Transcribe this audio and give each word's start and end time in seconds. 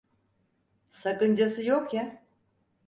Sakıncası 0.87 1.63
yok 1.65 1.93
ya? 1.93 2.21